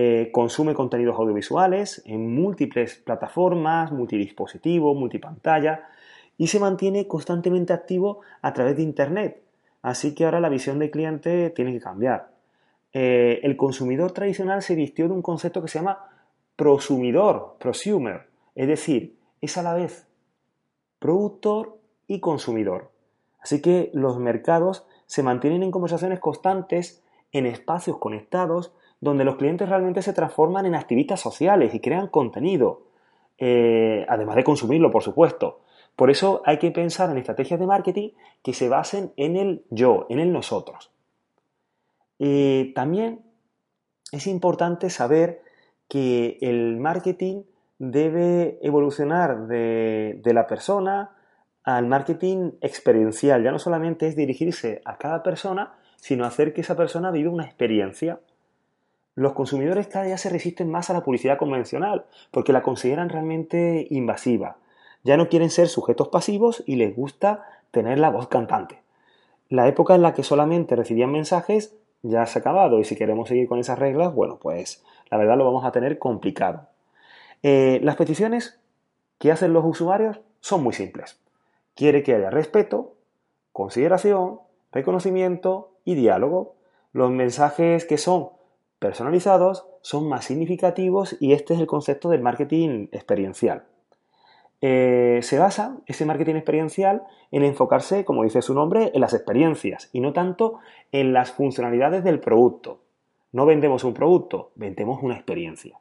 Eh, 0.00 0.30
consume 0.30 0.74
contenidos 0.74 1.18
audiovisuales 1.18 2.02
en 2.06 2.32
múltiples 2.32 2.94
plataformas, 3.04 3.90
multidispositivos, 3.90 4.96
multipantalla 4.96 5.88
y 6.36 6.46
se 6.46 6.60
mantiene 6.60 7.08
constantemente 7.08 7.72
activo 7.72 8.20
a 8.40 8.52
través 8.52 8.76
de 8.76 8.84
Internet. 8.84 9.42
Así 9.82 10.14
que 10.14 10.24
ahora 10.24 10.38
la 10.38 10.50
visión 10.50 10.78
del 10.78 10.92
cliente 10.92 11.50
tiene 11.50 11.72
que 11.72 11.80
cambiar. 11.80 12.30
Eh, 12.92 13.40
el 13.42 13.56
consumidor 13.56 14.12
tradicional 14.12 14.62
se 14.62 14.76
vistió 14.76 15.08
de 15.08 15.14
un 15.14 15.22
concepto 15.22 15.60
que 15.62 15.66
se 15.66 15.80
llama 15.80 16.06
prosumidor, 16.54 17.56
prosumer, 17.58 18.28
es 18.54 18.68
decir, 18.68 19.18
es 19.40 19.58
a 19.58 19.64
la 19.64 19.74
vez 19.74 20.06
productor 21.00 21.76
y 22.06 22.20
consumidor. 22.20 22.92
Así 23.40 23.60
que 23.60 23.90
los 23.94 24.20
mercados 24.20 24.86
se 25.06 25.24
mantienen 25.24 25.64
en 25.64 25.72
conversaciones 25.72 26.20
constantes, 26.20 27.02
en 27.32 27.46
espacios 27.46 27.98
conectados, 27.98 28.72
donde 29.00 29.24
los 29.24 29.36
clientes 29.36 29.68
realmente 29.68 30.02
se 30.02 30.12
transforman 30.12 30.66
en 30.66 30.74
activistas 30.74 31.20
sociales 31.20 31.74
y 31.74 31.80
crean 31.80 32.08
contenido, 32.08 32.82
eh, 33.38 34.04
además 34.08 34.36
de 34.36 34.44
consumirlo, 34.44 34.90
por 34.90 35.02
supuesto. 35.02 35.60
Por 35.96 36.10
eso 36.10 36.42
hay 36.44 36.58
que 36.58 36.70
pensar 36.70 37.10
en 37.10 37.18
estrategias 37.18 37.58
de 37.58 37.66
marketing 37.66 38.10
que 38.42 38.54
se 38.54 38.68
basen 38.68 39.12
en 39.16 39.36
el 39.36 39.64
yo, 39.70 40.06
en 40.08 40.20
el 40.20 40.32
nosotros. 40.32 40.90
También 42.74 43.22
es 44.12 44.26
importante 44.26 44.90
saber 44.90 45.42
que 45.88 46.38
el 46.40 46.76
marketing 46.78 47.42
debe 47.78 48.58
evolucionar 48.62 49.46
de, 49.46 50.20
la 50.24 50.46
persona 50.46 51.12
al 51.64 51.86
marketing 51.86 52.52
experiencial. 52.60 53.42
Ya 53.42 53.52
no 53.52 53.58
solamente 53.58 54.06
es 54.06 54.16
dirigirse 54.16 54.80
a 54.84 54.98
cada 54.98 55.22
persona, 55.22 55.74
sino 55.96 56.24
hacer 56.24 56.52
que 56.54 56.62
esa 56.62 56.76
persona 56.76 57.10
viva 57.10 57.30
una 57.30 57.44
experiencia. 57.44 58.20
Los 59.18 59.32
consumidores 59.32 59.88
cada 59.88 60.04
día 60.04 60.16
se 60.16 60.30
resisten 60.30 60.70
más 60.70 60.90
a 60.90 60.92
la 60.92 61.02
publicidad 61.02 61.38
convencional 61.38 62.04
porque 62.30 62.52
la 62.52 62.62
consideran 62.62 63.08
realmente 63.08 63.88
invasiva. 63.90 64.58
Ya 65.02 65.16
no 65.16 65.28
quieren 65.28 65.50
ser 65.50 65.66
sujetos 65.66 66.06
pasivos 66.06 66.62
y 66.66 66.76
les 66.76 66.94
gusta 66.94 67.44
tener 67.72 67.98
la 67.98 68.10
voz 68.10 68.28
cantante. 68.28 68.80
La 69.48 69.66
época 69.66 69.96
en 69.96 70.02
la 70.02 70.14
que 70.14 70.22
solamente 70.22 70.76
recibían 70.76 71.10
mensajes 71.10 71.74
ya 72.02 72.24
se 72.26 72.38
ha 72.38 72.42
acabado 72.42 72.78
y 72.78 72.84
si 72.84 72.94
queremos 72.94 73.28
seguir 73.28 73.48
con 73.48 73.58
esas 73.58 73.80
reglas, 73.80 74.14
bueno, 74.14 74.38
pues 74.40 74.84
la 75.10 75.16
verdad 75.16 75.36
lo 75.36 75.44
vamos 75.44 75.64
a 75.64 75.72
tener 75.72 75.98
complicado. 75.98 76.68
Eh, 77.42 77.80
las 77.82 77.96
peticiones 77.96 78.60
que 79.18 79.32
hacen 79.32 79.52
los 79.52 79.64
usuarios 79.64 80.20
son 80.38 80.62
muy 80.62 80.74
simples. 80.74 81.18
Quiere 81.74 82.04
que 82.04 82.14
haya 82.14 82.30
respeto, 82.30 82.94
consideración, 83.50 84.38
reconocimiento 84.70 85.72
y 85.84 85.96
diálogo. 85.96 86.54
Los 86.92 87.10
mensajes 87.10 87.84
que 87.84 87.98
son 87.98 88.37
personalizados 88.78 89.66
son 89.82 90.08
más 90.08 90.24
significativos 90.24 91.16
y 91.20 91.32
este 91.32 91.54
es 91.54 91.60
el 91.60 91.66
concepto 91.66 92.08
del 92.08 92.22
marketing 92.22 92.88
experiencial. 92.92 93.64
Eh, 94.60 95.20
se 95.22 95.38
basa 95.38 95.76
ese 95.86 96.04
marketing 96.04 96.34
experiencial 96.34 97.04
en 97.30 97.44
enfocarse, 97.44 98.04
como 98.04 98.24
dice 98.24 98.42
su 98.42 98.54
nombre, 98.54 98.90
en 98.92 99.00
las 99.00 99.14
experiencias 99.14 99.88
y 99.92 100.00
no 100.00 100.12
tanto 100.12 100.58
en 100.90 101.12
las 101.12 101.30
funcionalidades 101.30 102.02
del 102.02 102.20
producto. 102.20 102.80
No 103.32 103.46
vendemos 103.46 103.84
un 103.84 103.94
producto, 103.94 104.50
vendemos 104.56 105.02
una 105.02 105.14
experiencia. 105.14 105.78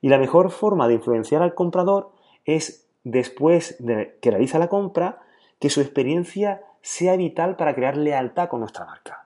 Y 0.00 0.08
la 0.08 0.18
mejor 0.18 0.50
forma 0.50 0.88
de 0.88 0.94
influenciar 0.94 1.42
al 1.42 1.54
comprador 1.54 2.12
es, 2.44 2.88
después 3.04 3.76
de 3.78 4.16
que 4.20 4.30
realiza 4.30 4.58
la 4.58 4.68
compra, 4.68 5.20
que 5.58 5.70
su 5.70 5.80
experiencia 5.80 6.62
sea 6.82 7.16
vital 7.16 7.56
para 7.56 7.74
crear 7.74 7.96
lealtad 7.96 8.48
con 8.48 8.60
nuestra 8.60 8.84
marca. 8.84 9.23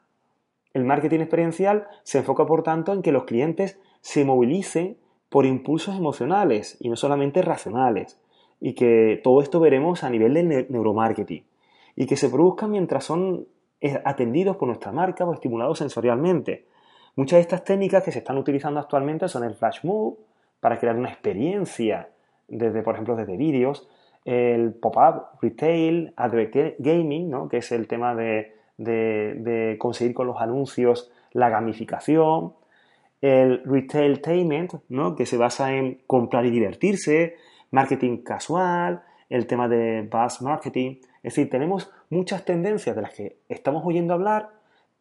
El 0.75 0.84
marketing 0.84 1.20
experiencial 1.20 1.88
se 2.02 2.18
enfoca, 2.18 2.46
por 2.46 2.62
tanto, 2.62 2.92
en 2.92 3.02
que 3.02 3.12
los 3.12 3.25
clientes 3.25 3.78
se 4.00 4.25
movilicen 4.25 4.96
por 5.28 5.46
impulsos 5.46 5.96
emocionales 5.96 6.76
y 6.80 6.88
no 6.88 6.96
solamente 6.96 7.42
racionales 7.42 8.20
y 8.60 8.75
que 8.75 9.20
todo 9.22 9.40
esto 9.40 9.60
veremos 9.60 10.04
a 10.04 10.10
nivel 10.10 10.34
del 10.34 10.66
neuromarketing 10.68 11.44
y 11.96 12.06
que 12.06 12.16
se 12.16 12.28
produzca 12.28 12.66
mientras 12.66 13.04
son 13.04 13.46
eh, 13.80 14.00
atendidos 14.04 14.56
por 14.56 14.68
nuestra 14.68 14.92
marca 14.92 15.25
o 15.25 15.32
estimulados 15.32 15.78
sensorialmente. 15.78 16.66
Muchas 17.16 17.38
de 17.38 17.42
estas 17.42 17.64
técnicas 17.64 18.02
que 18.02 18.12
se 18.12 18.20
están 18.20 18.38
utilizando 18.38 18.80
actualmente 18.80 19.28
son 19.28 19.44
el 19.44 19.54
flash 19.54 19.80
move 19.82 20.16
para 20.60 20.78
crear 20.78 20.96
una 20.96 21.10
experiencia 21.10 22.10
desde, 22.48 22.82
por 22.82 22.94
ejemplo, 22.94 23.16
desde 23.16 23.37
vídeos, 23.37 23.88
el 24.25 24.75
pop-up 24.75 25.38
retail, 25.40 26.12
advert 26.16 26.54
gaming, 26.78 27.30
¿no? 27.30 27.48
que 27.48 27.58
es 27.58 27.72
el 27.72 27.87
tema 27.87 28.14
de, 28.14 28.57
de, 28.78 29.76
conseguir 29.78 30.14
con 30.14 30.26
los 30.26 30.40
anuncios 30.40 31.11
la 31.32 31.50
gamificación, 31.50 32.54
el 33.20 33.62
retailtainment, 33.64 34.75
¿no? 34.88 35.16
que 35.16 35.26
se 35.26 35.37
basa 35.37 35.75
en 35.75 36.00
comprar 36.06 36.47
y 36.47 36.50
divertirse, 36.50 37.37
marketing 37.70 38.18
casual, 38.18 39.02
el 39.28 39.47
tema 39.47 39.68
de 39.68 40.08
buzz 40.11 40.40
marketing. 40.40 40.97
Es 41.23 41.35
decir, 41.35 41.50
tenemos 41.50 41.90
muchas 42.08 42.44
tendencias 42.44 42.97
de 42.97 43.02
las 43.02 43.14
que 43.14 43.37
estamos 43.49 43.85
oyendo 43.85 44.14
hablar, 44.14 44.50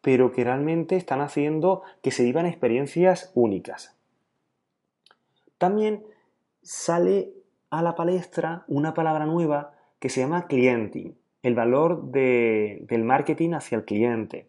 pero 0.02 0.32
que 0.32 0.44
realmente 0.44 0.96
están 0.96 1.20
haciendo 1.20 1.82
que 2.02 2.10
se 2.10 2.24
vivan 2.24 2.46
experiencias 2.46 3.32
únicas. 3.34 3.96
También 5.56 6.04
sale 6.62 7.32
a 7.70 7.82
la 7.82 7.94
palestra 7.94 8.64
una 8.68 8.94
palabra 8.94 9.26
nueva 9.26 9.72
que 9.98 10.08
se 10.08 10.20
llama 10.20 10.46
clienting, 10.46 11.16
el 11.42 11.54
valor 11.54 12.10
del 12.10 13.04
marketing 13.04 13.52
hacia 13.52 13.76
el 13.76 13.84
cliente. 13.84 14.48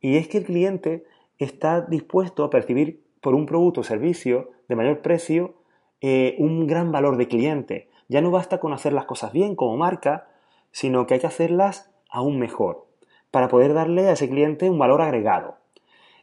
Y 0.00 0.16
es 0.16 0.28
que 0.28 0.38
el 0.38 0.44
cliente 0.44 1.04
está 1.38 1.80
dispuesto 1.80 2.44
a 2.44 2.50
percibir 2.50 3.02
por 3.20 3.34
un 3.34 3.46
producto 3.46 3.80
o 3.80 3.84
servicio 3.84 4.50
de 4.68 4.76
mayor 4.76 5.00
precio 5.00 5.54
eh, 6.00 6.36
un 6.38 6.66
gran 6.66 6.92
valor 6.92 7.16
de 7.16 7.28
cliente. 7.28 7.90
Ya 8.08 8.20
no 8.20 8.30
basta 8.30 8.58
con 8.58 8.72
hacer 8.72 8.92
las 8.92 9.04
cosas 9.04 9.32
bien 9.32 9.54
como 9.54 9.76
marca, 9.76 10.28
sino 10.72 11.06
que 11.06 11.14
hay 11.14 11.20
que 11.20 11.26
hacerlas 11.26 11.90
aún 12.08 12.38
mejor, 12.38 12.86
para 13.30 13.48
poder 13.48 13.74
darle 13.74 14.08
a 14.08 14.12
ese 14.12 14.28
cliente 14.28 14.70
un 14.70 14.78
valor 14.78 15.02
agregado. 15.02 15.58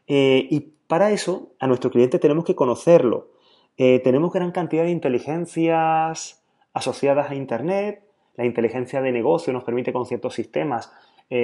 Eh, 0.07 0.47
y 0.49 0.71
para 0.87 1.11
eso, 1.11 1.53
a 1.59 1.67
nuestro 1.67 1.91
cliente 1.91 2.19
tenemos 2.19 2.45
que 2.45 2.55
conocerlo. 2.55 3.31
Eh, 3.77 3.99
tenemos 3.99 4.31
gran 4.33 4.51
cantidad 4.51 4.83
de 4.83 4.91
inteligencias 4.91 6.43
asociadas 6.73 7.29
a 7.29 7.35
Internet. 7.35 8.06
La 8.37 8.45
inteligencia 8.45 9.01
de 9.01 9.11
negocio 9.11 9.51
nos 9.51 9.65
permite 9.65 9.91
con 9.91 10.05
ciertos 10.05 10.33
sistemas 10.33 10.93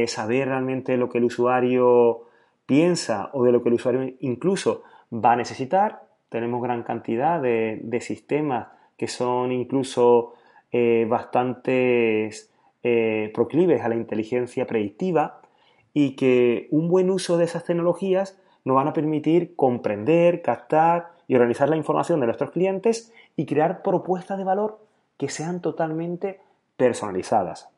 saber 0.08 0.48
realmente 0.48 0.96
lo 0.96 1.10
que 1.10 1.18
el 1.18 1.26
usuario 1.26 2.28
piensa 2.66 3.30
o 3.34 3.44
de 3.44 3.52
lo 3.52 3.62
que 3.62 3.70
el 3.70 3.76
usuario 3.76 4.14
incluso 4.20 4.84
va 5.14 5.34
a 5.34 5.36
necesitar. 5.36 6.04
Tenemos 6.30 6.62
gran 6.62 6.84
cantidad 6.84 7.42
de, 7.42 8.00
sistemas 8.02 8.68
que 8.98 9.08
son 9.08 9.52
incluso 9.52 10.34
eh, 10.72 11.06
bastante 11.08 12.30
eh, 12.84 13.32
proclives 13.34 13.82
a 13.82 13.90
la 13.90 13.96
inteligencia 13.96 14.66
predictiva 14.66 15.42
y 15.94 16.16
que 16.16 16.68
un 16.72 16.88
buen 16.88 17.10
uso 17.10 17.38
de 17.38 17.46
esas 17.46 17.66
tecnologías 17.66 18.40
nos 18.66 18.76
van 18.76 18.88
a 18.88 18.94
permitir 18.94 19.56
comprender, 19.56 20.42
captar 20.42 21.12
y 21.28 21.36
organizar 21.36 21.70
la 21.70 21.78
información 21.78 22.20
de 22.20 22.28
nuestros 22.28 22.52
clientes 22.52 23.14
y 23.36 23.46
crear 23.46 23.84
propuestas 23.84 24.38
de 24.38 24.44
valor 24.44 24.80
que 25.18 25.30
sean 25.30 25.62
totalmente 25.62 26.40
personalizadas. 26.84 27.70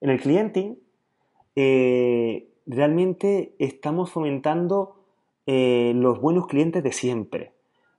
En 0.00 0.10
el 0.10 0.20
clienting 0.20 0.80
eh, 1.54 2.48
realmente 2.66 3.54
estamos 3.60 4.10
fomentando 4.10 4.96
eh, 5.46 5.92
los 5.94 6.20
buenos 6.20 6.48
clientes 6.48 6.82
de 6.82 6.90
siempre. 6.90 7.52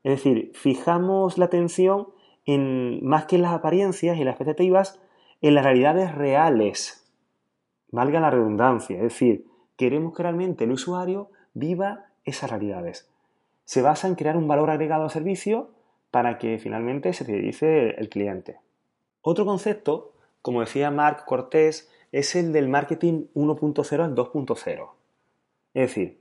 Es 0.03 0.17
decir, 0.17 0.51
fijamos 0.53 1.37
la 1.37 1.45
atención 1.45 2.09
en, 2.45 3.05
más 3.05 3.25
que 3.25 3.37
en 3.37 3.43
las 3.43 3.53
apariencias 3.53 4.17
y 4.17 4.25
las 4.25 4.33
expectativas, 4.33 4.99
en 5.39 5.55
las 5.55 5.63
realidades 5.63 6.13
reales. 6.13 7.09
Valga 7.89 8.19
la 8.19 8.31
redundancia, 8.31 8.97
es 8.97 9.03
decir, 9.03 9.45
queremos 9.77 10.13
que 10.13 10.23
realmente 10.23 10.65
el 10.65 10.73
usuario 10.73 11.29
viva 11.53 12.07
esas 12.25 12.49
realidades. 12.49 13.09
Se 13.63 13.81
basa 13.81 14.09
en 14.09 14.15
crear 14.15 14.35
un 14.35 14.49
valor 14.49 14.71
agregado 14.71 15.03
al 15.03 15.09
servicio 15.09 15.69
para 16.09 16.37
que 16.37 16.59
finalmente 16.59 17.13
se 17.13 17.23
fidelice 17.23 17.91
el 17.91 18.09
cliente. 18.09 18.59
Otro 19.21 19.45
concepto 19.45 20.11
como 20.41 20.61
decía 20.61 20.91
Marc 20.91 21.25
Cortés, 21.25 21.89
es 22.11 22.35
el 22.35 22.51
del 22.51 22.67
marketing 22.67 23.25
1.0 23.35 24.03
al 24.03 24.15
2.0. 24.15 24.89
Es 25.73 25.89
decir, 25.89 26.19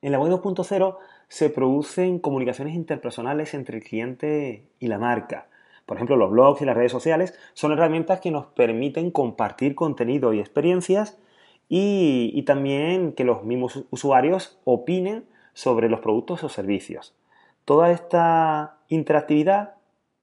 en 0.00 0.12
la 0.12 0.18
web 0.18 0.32
2.0 0.32 0.96
se 1.28 1.50
producen 1.50 2.18
comunicaciones 2.18 2.74
interpersonales 2.74 3.54
entre 3.54 3.78
el 3.78 3.84
cliente 3.84 4.66
y 4.78 4.88
la 4.88 4.98
marca. 4.98 5.48
Por 5.86 5.96
ejemplo, 5.96 6.16
los 6.16 6.30
blogs 6.30 6.62
y 6.62 6.64
las 6.64 6.76
redes 6.76 6.92
sociales 6.92 7.38
son 7.54 7.72
herramientas 7.72 8.20
que 8.20 8.30
nos 8.30 8.46
permiten 8.46 9.10
compartir 9.10 9.74
contenido 9.74 10.32
y 10.32 10.40
experiencias 10.40 11.18
y, 11.68 12.42
también 12.42 13.12
que 13.12 13.24
los 13.24 13.44
mismos 13.44 13.84
usuarios 13.90 14.58
opinen 14.64 15.24
sobre 15.54 15.88
los 15.88 16.00
productos 16.00 16.42
o 16.44 16.48
servicios. 16.48 17.14
Toda 17.64 17.92
esta 17.92 18.78
interactividad 18.88 19.74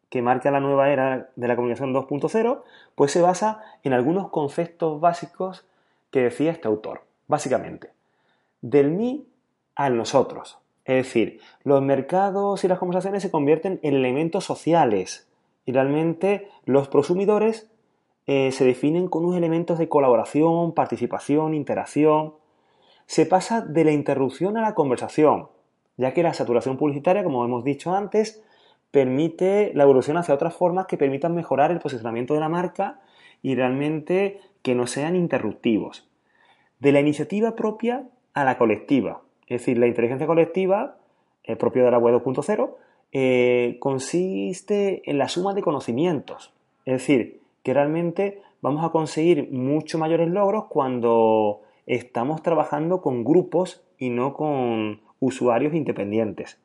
que 0.09 0.21
marca 0.21 0.51
la 0.51 0.59
nueva 0.59 0.89
era 0.89 1.29
de 1.35 1.47
la 1.47 1.55
comunicación 1.55 1.93
2.0, 1.93 2.63
pues 2.95 3.11
se 3.11 3.21
basa 3.21 3.61
en 3.83 3.93
algunos 3.93 4.29
conceptos 4.29 4.99
básicos 4.99 5.65
que 6.11 6.23
decía 6.23 6.51
este 6.51 6.67
autor. 6.67 7.03
Básicamente, 7.27 7.91
del 8.61 8.91
mí 8.91 9.27
al 9.75 9.95
nosotros. 9.95 10.57
Es 10.83 11.05
decir, 11.05 11.39
los 11.63 11.81
mercados 11.81 12.63
y 12.63 12.67
las 12.67 12.79
conversaciones 12.79 13.21
se 13.21 13.29
convierten 13.29 13.79
en 13.83 13.95
elementos 13.95 14.43
sociales 14.43 15.29
y 15.65 15.71
realmente 15.71 16.49
los 16.65 16.87
prosumidores 16.87 17.69
eh, 18.25 18.51
se 18.51 18.65
definen 18.65 19.07
con 19.07 19.23
unos 19.23 19.37
elementos 19.37 19.77
de 19.77 19.87
colaboración, 19.87 20.73
participación, 20.73 21.53
interacción. 21.53 22.33
Se 23.05 23.25
pasa 23.25 23.61
de 23.61 23.83
la 23.83 23.91
interrupción 23.91 24.57
a 24.57 24.61
la 24.61 24.73
conversación, 24.73 25.49
ya 25.97 26.13
que 26.13 26.23
la 26.23 26.33
saturación 26.33 26.77
publicitaria, 26.77 27.23
como 27.23 27.45
hemos 27.45 27.63
dicho 27.63 27.93
antes, 27.93 28.43
permite 28.91 29.71
la 29.75 29.83
evolución 29.83 30.17
hacia 30.17 30.33
otras 30.33 30.55
formas 30.55 30.87
que 30.87 30.97
permitan 30.97 31.35
mejorar 31.35 31.71
el 31.71 31.79
posicionamiento 31.79 32.33
de 32.33 32.39
la 32.39 32.49
marca 32.49 32.99
y 33.41 33.55
realmente 33.55 34.39
que 34.61 34.75
no 34.75 34.87
sean 34.87 35.15
interruptivos. 35.15 36.07
De 36.79 36.91
la 36.91 36.99
iniciativa 36.99 37.55
propia 37.55 38.07
a 38.33 38.43
la 38.43 38.57
colectiva. 38.57 39.21
Es 39.47 39.61
decir, 39.61 39.77
la 39.77 39.87
inteligencia 39.87 40.27
colectiva, 40.27 40.97
el 41.43 41.57
propio 41.57 41.85
de 41.85 41.91
la 41.91 41.97
web 41.97 42.21
2.0, 42.23 42.75
eh, 43.11 43.77
consiste 43.79 45.01
en 45.09 45.17
la 45.17 45.29
suma 45.29 45.53
de 45.53 45.61
conocimientos. 45.61 46.53
Es 46.85 46.93
decir, 46.93 47.41
que 47.63 47.73
realmente 47.73 48.41
vamos 48.61 48.85
a 48.85 48.89
conseguir 48.89 49.51
mucho 49.51 49.97
mayores 49.97 50.29
logros 50.29 50.65
cuando 50.65 51.61
estamos 51.85 52.43
trabajando 52.43 53.01
con 53.01 53.23
grupos 53.23 53.83
y 53.97 54.09
no 54.09 54.33
con 54.33 55.01
usuarios 55.19 55.73
independientes. 55.73 56.59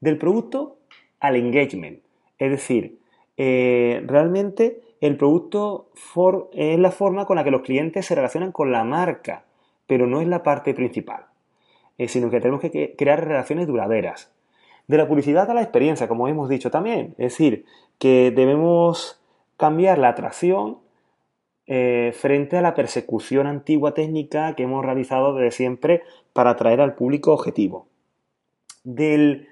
Del 0.00 0.18
producto 0.18 0.76
al 1.20 1.36
engagement. 1.36 2.00
Es 2.38 2.50
decir, 2.50 2.98
eh, 3.36 4.02
realmente 4.06 4.80
el 5.00 5.16
producto 5.16 5.90
es 6.52 6.78
la 6.78 6.90
forma 6.90 7.26
con 7.26 7.36
la 7.36 7.44
que 7.44 7.50
los 7.50 7.62
clientes 7.62 8.06
se 8.06 8.14
relacionan 8.14 8.52
con 8.52 8.72
la 8.72 8.84
marca, 8.84 9.44
pero 9.86 10.06
no 10.06 10.20
es 10.20 10.28
la 10.28 10.42
parte 10.42 10.74
principal, 10.74 11.26
eh, 11.98 12.08
sino 12.08 12.30
que 12.30 12.40
tenemos 12.40 12.60
que 12.60 12.94
crear 12.96 13.26
relaciones 13.26 13.66
duraderas. 13.66 14.32
De 14.88 14.96
la 14.96 15.08
publicidad 15.08 15.50
a 15.50 15.54
la 15.54 15.62
experiencia, 15.62 16.08
como 16.08 16.28
hemos 16.28 16.48
dicho 16.48 16.70
también, 16.70 17.14
es 17.18 17.32
decir, 17.32 17.64
que 17.98 18.30
debemos 18.30 19.20
cambiar 19.56 19.98
la 19.98 20.10
atracción 20.10 20.78
eh, 21.66 22.12
frente 22.14 22.56
a 22.56 22.62
la 22.62 22.74
persecución 22.74 23.48
antigua 23.48 23.92
técnica 23.92 24.54
que 24.54 24.62
hemos 24.62 24.84
realizado 24.84 25.34
desde 25.34 25.50
siempre 25.50 26.02
para 26.32 26.50
atraer 26.50 26.80
al 26.80 26.94
público 26.94 27.32
objetivo. 27.32 27.88
Del 28.84 29.48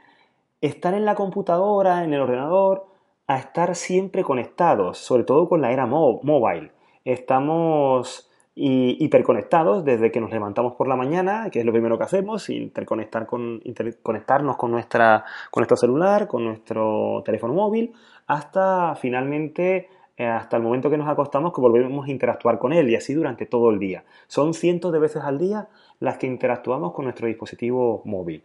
estar 0.66 0.94
en 0.94 1.04
la 1.04 1.14
computadora, 1.14 2.04
en 2.04 2.14
el 2.14 2.20
ordenador, 2.20 2.86
a 3.26 3.38
estar 3.38 3.74
siempre 3.74 4.22
conectados, 4.24 4.98
sobre 4.98 5.24
todo 5.24 5.48
con 5.48 5.60
la 5.60 5.72
era 5.72 5.86
mobile. 5.86 6.70
Estamos 7.04 8.30
hiperconectados 8.56 9.84
desde 9.84 10.12
que 10.12 10.20
nos 10.20 10.30
levantamos 10.30 10.74
por 10.74 10.86
la 10.86 10.96
mañana, 10.96 11.50
que 11.50 11.58
es 11.58 11.66
lo 11.66 11.72
primero 11.72 11.98
que 11.98 12.04
hacemos, 12.04 12.48
interconectar 12.48 13.26
con, 13.26 13.60
interconectarnos 13.64 14.56
con, 14.56 14.70
nuestra, 14.70 15.24
con 15.50 15.62
nuestro 15.62 15.76
celular, 15.76 16.28
con 16.28 16.44
nuestro 16.44 17.22
teléfono 17.24 17.52
móvil, 17.52 17.92
hasta 18.26 18.94
finalmente 18.94 19.88
eh, 20.16 20.26
hasta 20.26 20.56
el 20.56 20.62
momento 20.62 20.88
que 20.88 20.96
nos 20.96 21.08
acostamos 21.08 21.52
que 21.52 21.60
volvemos 21.60 22.06
a 22.06 22.10
interactuar 22.10 22.58
con 22.58 22.72
él 22.72 22.88
y 22.88 22.94
así 22.94 23.12
durante 23.12 23.44
todo 23.44 23.70
el 23.70 23.80
día. 23.80 24.04
Son 24.28 24.54
cientos 24.54 24.92
de 24.92 25.00
veces 25.00 25.24
al 25.24 25.38
día 25.38 25.68
las 25.98 26.18
que 26.18 26.28
interactuamos 26.28 26.92
con 26.92 27.04
nuestro 27.06 27.26
dispositivo 27.26 28.02
móvil. 28.04 28.44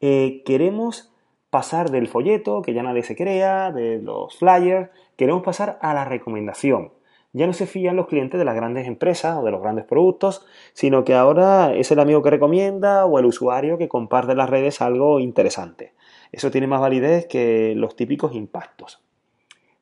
Eh, 0.00 0.42
queremos 0.44 1.14
pasar 1.50 1.90
del 1.90 2.08
folleto, 2.08 2.62
que 2.62 2.74
ya 2.74 2.82
nadie 2.82 3.02
se 3.02 3.16
crea, 3.16 3.72
de 3.72 3.98
los 3.98 4.36
flyers, 4.36 4.90
queremos 5.16 5.42
pasar 5.42 5.78
a 5.80 5.94
la 5.94 6.04
recomendación. 6.04 6.92
Ya 7.32 7.46
no 7.46 7.52
se 7.52 7.66
fían 7.66 7.96
los 7.96 8.06
clientes 8.06 8.38
de 8.38 8.44
las 8.44 8.54
grandes 8.54 8.86
empresas 8.86 9.36
o 9.36 9.44
de 9.44 9.50
los 9.50 9.60
grandes 9.60 9.84
productos, 9.84 10.46
sino 10.72 11.04
que 11.04 11.14
ahora 11.14 11.74
es 11.74 11.90
el 11.90 12.00
amigo 12.00 12.22
que 12.22 12.30
recomienda 12.30 13.04
o 13.04 13.18
el 13.18 13.26
usuario 13.26 13.78
que 13.78 13.88
comparte 13.88 14.34
las 14.34 14.48
redes 14.48 14.80
algo 14.80 15.20
interesante. 15.20 15.92
Eso 16.32 16.50
tiene 16.50 16.66
más 16.66 16.80
validez 16.80 17.26
que 17.26 17.74
los 17.76 17.96
típicos 17.96 18.34
impactos. 18.34 19.02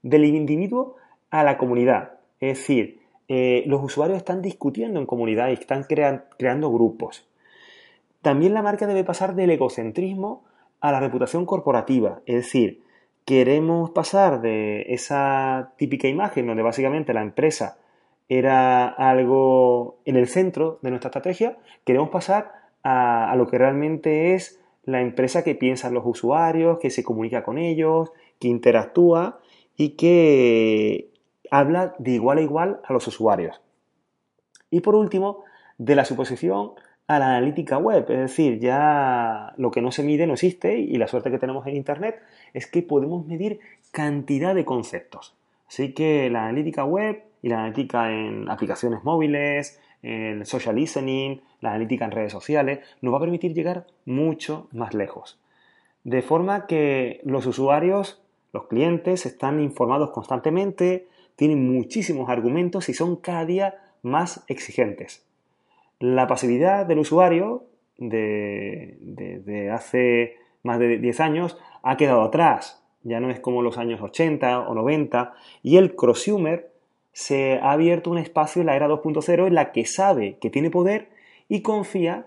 Del 0.02 0.24
individuo 0.24 0.96
a 1.31 1.44
la 1.44 1.57
comunidad. 1.57 2.18
Es 2.40 2.59
decir, 2.59 3.00
eh, 3.29 3.64
los 3.66 3.83
usuarios 3.83 4.18
están 4.18 4.42
discutiendo 4.42 5.00
en 5.00 5.07
comunidad 5.07 5.48
y 5.48 5.55
están 5.55 5.85
creando 5.85 6.70
grupos. 6.70 7.29
También 8.22 8.55
la 8.55 8.62
marca 8.62 8.87
debe 8.87 9.05
pasar 9.05 9.35
del 9.35 9.50
egocentrismo 9.50 10.44
a 10.80 10.92
la 10.92 11.00
reputación 11.00 11.46
corporativa. 11.46 12.20
Es 12.26 12.36
decir, 12.36 12.82
queremos 13.24 13.90
pasar 13.90 14.40
de 14.40 14.86
esa 14.88 15.72
típica 15.76 16.08
imagen 16.08 16.46
donde 16.46 16.62
básicamente 16.62 17.12
la 17.12 17.22
empresa 17.22 17.78
era 18.28 18.88
algo 18.88 19.98
en 20.04 20.16
el 20.16 20.28
centro 20.28 20.78
de 20.82 20.90
nuestra 20.90 21.08
estrategia, 21.08 21.58
queremos 21.84 22.08
pasar 22.10 22.52
a, 22.82 23.34
lo 23.36 23.46
que 23.46 23.58
realmente 23.58 24.34
es 24.34 24.60
la 24.84 25.00
empresa 25.00 25.42
que 25.42 25.54
piensa 25.54 25.88
en 25.88 25.94
los 25.94 26.04
usuarios, 26.06 26.78
que 26.78 26.90
se 26.90 27.02
comunica 27.02 27.42
con 27.42 27.58
ellos, 27.58 28.12
que 28.38 28.48
interactúa 28.48 29.40
y 29.76 29.90
que 29.90 31.10
habla 31.50 31.94
de 31.98 32.12
igual 32.12 32.38
a 32.38 32.42
igual 32.42 32.80
a 32.84 32.92
los 32.92 33.06
usuarios. 33.08 33.60
Y 34.70 34.80
por 34.80 34.94
último, 34.94 35.44
de 35.78 35.96
la 35.96 36.04
suposición 36.04 36.72
a 37.09 37.19
la 37.19 37.37
analítica 37.37 37.79
web, 37.79 38.05
es 38.09 38.19
decir, 38.19 38.59
ya 38.59 39.55
lo 39.57 39.71
que 39.71 39.81
no 39.81 39.92
se 39.92 40.03
mide 40.03 40.27
no 40.27 40.33
existe 40.33 40.79
y 40.79 40.97
la 40.97 41.07
suerte 41.07 41.31
que 41.31 41.38
tenemos 41.38 41.66
en 41.66 41.77
Internet 41.77 42.21
es 42.53 42.66
que 42.66 42.83
podemos 42.83 43.27
medir 43.27 43.61
cantidad 43.92 44.55
de 44.55 44.64
conceptos. 44.64 45.37
Así 45.69 45.92
que 45.92 46.31
la 46.31 46.45
analítica 46.45 46.85
web 46.85 47.23
y 47.42 47.49
la 47.49 47.59
analítica 47.59 48.12
en 48.12 48.51
aplicaciones 48.51 49.05
móviles, 49.05 49.81
el 50.03 50.47
social 50.47 50.77
listening, 50.77 51.40
la 51.61 51.71
analítica 51.71 52.05
en 52.05 52.11
redes 52.11 52.33
sociales, 52.33 52.81
nos 53.01 53.12
va 53.12 53.19
a 53.19 53.21
permitir 53.21 53.55
llegar 53.55 53.87
mucho 54.05 54.69
más 54.73 54.95
lejos. 54.95 55.40
De 56.05 56.23
forma 56.23 56.66
que 56.66 57.21
los 57.25 57.47
usuarios, 57.47 58.23
los 58.53 58.66
clientes, 58.69 59.27
están 59.27 59.61
informados 59.61 60.11
constantemente, 60.11 61.09
tienen 61.35 61.73
muchísimos 61.73 62.31
argumentos 62.31 62.88
y 62.88 62.95
son 62.95 63.16
cada 63.16 63.45
día 63.45 63.75
más 64.03 64.45
exigentes. 64.49 65.25
La 65.98 66.26
pasividad 66.26 66.85
del 66.85 66.98
usuario 66.98 67.64
de, 67.96 69.70
hace 69.72 70.37
más 70.62 70.78
de 70.78 70.98
10 70.98 71.20
años 71.20 71.59
ha 71.82 71.96
quedado 71.96 72.22
atrás. 72.22 72.82
Ya 73.02 73.20
no 73.20 73.30
es 73.30 73.40
como 73.40 73.62
los 73.62 73.78
años 73.78 74.00
80 74.02 74.68
o 74.68 74.74
90. 74.74 75.35
Y 75.62 75.78
el 75.78 75.92
prosumer 75.92 76.70
se 77.12 77.59
ha 77.62 77.72
abierto 77.72 78.11
un 78.11 78.18
espacio 78.18 78.61
en 78.61 78.66
la 78.66 78.76
era 78.76 78.88
2.0 78.88 79.46
en 79.46 79.54
la 79.54 79.72
que 79.72 79.87
sabe 79.87 80.38
que 80.38 80.50
tiene 80.50 80.70
poder 80.70 81.09
y 81.48 81.62
confía 81.62 82.26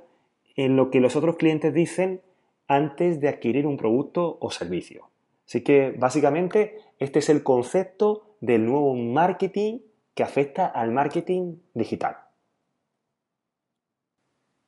en 0.55 0.75
lo 0.75 0.89
que 0.89 0.99
los 0.99 1.15
otros 1.15 1.36
clientes 1.36 1.73
dicen 1.73 2.21
antes 2.67 3.19
de 3.19 3.29
adquirir 3.29 3.67
un 3.67 3.77
producto 3.77 4.38
o 4.41 4.49
servicio. 4.49 5.10
Así 5.45 5.63
que 5.63 5.91
básicamente 5.91 6.77
este 6.99 7.19
es 7.19 7.29
el 7.29 7.43
concepto 7.43 8.23
del 8.41 8.65
nuevo 8.65 8.95
marketing 8.95 9.79
que 10.15 10.23
afecta 10.23 10.65
al 10.65 10.91
marketing 10.91 11.58
digital. 11.73 12.29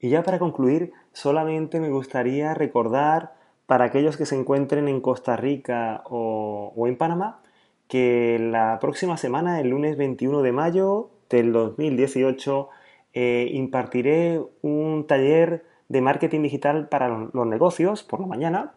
Y 0.01 0.09
ya 0.09 0.23
para 0.23 0.39
concluir, 0.39 0.93
solamente 1.13 1.79
me 1.79 1.89
gustaría 1.89 2.55
recordar 2.55 3.33
para 3.67 3.85
aquellos 3.85 4.17
que 4.17 4.25
se 4.25 4.35
encuentren 4.35 4.87
en 4.87 4.99
Costa 4.99 5.37
Rica 5.37 6.03
o, 6.09 6.73
en 6.87 6.97
Panamá, 6.97 7.41
que 7.87 8.37
la 8.39 8.79
próxima 8.81 9.15
semana, 9.17 9.61
el 9.61 9.69
lunes 9.69 9.97
21 9.97 10.41
de 10.41 10.51
mayo 10.51 11.11
del 11.29 11.53
2018, 11.53 12.69
eh, 13.13 13.49
impartiré 13.53 14.41
un 14.63 15.05
taller 15.07 15.65
de 15.87 16.01
marketing 16.01 16.41
digital 16.41 16.89
para 16.89 17.07
los 17.31 17.47
negocios 17.47 18.03
por 18.03 18.21
la 18.21 18.27
mañana 18.27 18.73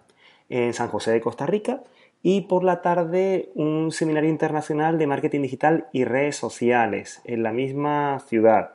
en 0.50 0.74
San 0.74 0.88
José 0.88 1.12
de 1.12 1.20
Costa 1.20 1.46
Rica 1.46 1.82
y 2.22 2.42
por 2.42 2.64
la 2.64 2.82
tarde 2.82 3.50
un 3.54 3.92
seminario 3.92 4.28
internacional 4.28 4.98
de 4.98 5.06
marketing 5.06 5.42
digital 5.42 5.86
y 5.92 6.04
redes 6.04 6.36
sociales 6.36 7.22
en 7.24 7.42
la 7.42 7.52
misma 7.52 8.20
ciudad. 8.26 8.72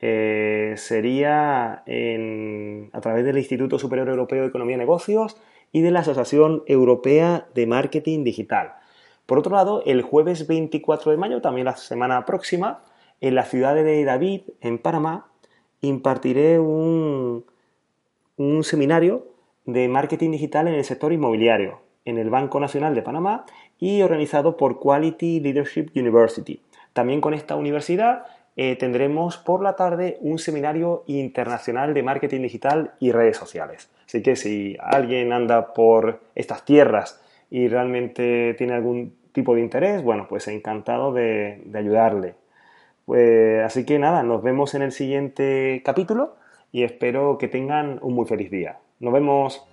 Eh, 0.00 0.74
sería 0.76 1.82
a 2.92 3.00
través 3.00 3.24
del 3.24 3.38
Instituto 3.38 3.78
Superior 3.78 4.08
Europeo 4.08 4.42
de 4.42 4.48
Economía 4.48 4.76
y 4.76 4.78
Negocios 4.78 5.36
y 5.72 5.82
de 5.82 5.90
la 5.90 6.00
Asociación 6.00 6.62
Europea 6.66 7.46
de 7.54 7.66
Marketing 7.66 8.24
Digital. 8.24 8.74
Por 9.26 9.38
otro 9.38 9.54
lado, 9.54 9.82
el 9.84 10.02
jueves 10.02 10.46
24 10.46 11.10
de 11.10 11.18
mayo, 11.18 11.40
también 11.40 11.66
la 11.66 11.76
semana 11.76 12.24
próxima, 12.24 12.82
en 13.20 13.34
la 13.34 13.44
ciudad 13.44 13.74
de 13.74 14.04
David, 14.04 14.42
en 14.60 14.78
Panamá, 14.78 15.26
impartiré 15.80 16.58
un, 16.58 17.44
un 18.36 18.64
seminario 18.64 19.26
de 19.66 19.88
marketing 19.88 20.30
digital 20.30 20.68
en 20.68 20.74
el 20.74 20.84
sector 20.84 21.12
inmobiliario 21.12 21.80
en 22.08 22.16
el 22.16 22.30
Banco 22.30 22.58
Nacional 22.58 22.94
de 22.94 23.02
Panamá 23.02 23.44
y 23.78 24.00
organizado 24.00 24.56
por 24.56 24.80
Quality 24.80 25.40
Leadership 25.40 25.90
University. 25.94 26.62
También 26.94 27.20
con 27.20 27.34
esta 27.34 27.54
universidad 27.54 28.24
eh, 28.60 28.74
tendremos 28.74 29.38
por 29.38 29.62
la 29.62 29.76
tarde 29.76 30.18
un 30.20 30.40
seminario 30.40 31.04
internacional 31.06 31.94
de 31.94 32.02
marketing 32.02 32.42
digital 32.42 32.90
y 32.98 33.12
redes 33.12 33.36
sociales. 33.36 33.88
Así 34.04 34.20
que 34.20 34.34
si 34.34 34.76
alguien 34.80 35.32
anda 35.32 35.72
por 35.72 36.18
estas 36.34 36.64
tierras 36.64 37.22
y 37.50 37.68
realmente 37.68 38.54
tiene 38.58 38.72
algún 38.72 39.14
tipo 39.30 39.54
de 39.54 39.60
interés, 39.60 40.02
bueno, 40.02 40.26
pues 40.28 40.48
encantado 40.48 41.12
de, 41.12 41.62
ayudarle. 41.72 42.34
Pues, 43.06 43.62
así 43.64 43.86
que 43.86 44.00
nada, 44.00 44.24
nos 44.24 44.42
vemos 44.42 44.74
en 44.74 44.82
el 44.82 44.90
siguiente 44.90 45.80
capítulo 45.84 46.34
y 46.72 46.82
espero 46.82 47.38
que 47.38 47.46
tengan 47.46 48.00
un 48.02 48.14
muy 48.14 48.26
feliz 48.26 48.50
día. 48.50 48.78
Nos 48.98 49.12
vemos. 49.12 49.67